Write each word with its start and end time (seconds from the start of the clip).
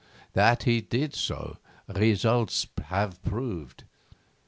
That 0.33 0.63
he 0.63 0.81
did 0.81 1.13
so 1.13 1.57
results 1.87 2.65
have 2.87 3.21
proved. 3.23 3.83